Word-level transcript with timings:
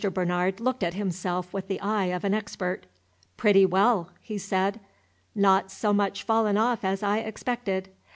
Bernard 0.15 0.59
looked 0.59 0.81
at 0.81 0.95
himself 0.95 1.53
with 1.53 1.67
the 1.67 1.79
eye 1.79 2.05
of 2.05 2.23
an 2.23 2.33
expert. 2.33 2.87
"Pretty 3.37 3.67
well!" 3.67 4.09
he 4.19 4.39
said; 4.39 4.79
"not 5.35 5.69
so 5.69 5.93
much 5.93 6.23
fallen 6.23 6.57
off 6.57 6.83
as 6.83 7.03
I 7.03 7.19
expected." 7.19 7.87